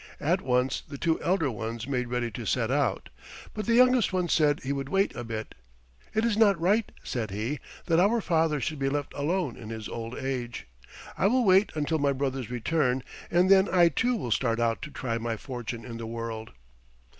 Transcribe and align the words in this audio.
At 0.19 0.41
once 0.41 0.81
the 0.81 0.97
two 0.97 1.21
elder 1.21 1.51
ones 1.51 1.87
made 1.87 2.07
ready 2.07 2.31
to 2.31 2.43
set 2.43 2.71
out; 2.71 3.09
but 3.53 3.67
the 3.67 3.75
youngest 3.75 4.11
one 4.11 4.29
said 4.29 4.61
he 4.63 4.73
would 4.73 4.89
wait 4.89 5.15
a 5.15 5.23
bit. 5.23 5.53
"It 6.15 6.25
is 6.25 6.35
not 6.35 6.59
right," 6.59 6.91
said 7.03 7.29
he, 7.29 7.59
"that 7.85 7.99
our 7.99 8.19
father 8.19 8.59
should 8.59 8.79
be 8.79 8.89
left 8.89 9.13
alone 9.13 9.55
in 9.55 9.69
his 9.69 9.87
old 9.87 10.15
age. 10.15 10.65
I 11.19 11.27
will 11.27 11.45
wait 11.45 11.71
until 11.75 11.99
my 11.99 12.13
brothers 12.13 12.49
return, 12.49 13.03
and 13.29 13.47
then 13.47 13.69
I 13.71 13.89
too 13.89 14.15
will 14.15 14.31
start 14.31 14.59
out 14.59 14.81
to 14.81 14.89
try 14.89 15.19
my 15.19 15.37
fortune 15.37 15.85
in 15.85 15.97
the 15.97 16.07
world." 16.07 16.53